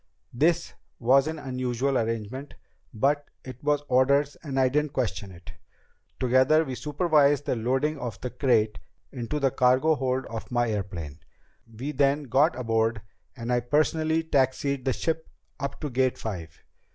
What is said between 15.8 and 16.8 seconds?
to Gate Five.